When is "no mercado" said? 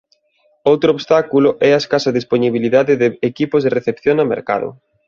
4.17-4.67